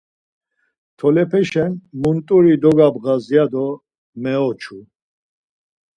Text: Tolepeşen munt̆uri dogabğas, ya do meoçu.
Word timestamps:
Tolepeşen 0.97 1.73
munt̆uri 2.01 2.55
dogabğas, 2.63 3.23
ya 3.33 3.45
do 3.51 3.67
meoçu. 4.21 4.79